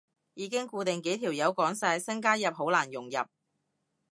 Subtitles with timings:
[0.33, 3.17] 已經固定幾條友講晒，新加入好難融入